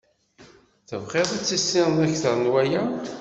[0.89, 2.83] Tebɣiḍ ad tissineḍ akter n waya.